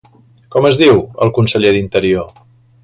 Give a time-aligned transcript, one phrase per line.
[0.55, 2.37] Com es diu el conseller d'Interior?